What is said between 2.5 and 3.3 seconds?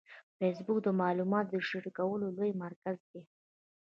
مرکز دی